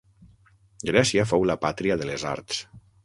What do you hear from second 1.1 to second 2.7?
fou la pàtria de les arts.